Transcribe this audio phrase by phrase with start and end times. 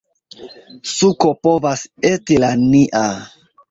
[0.93, 3.09] Suko povas esti la nia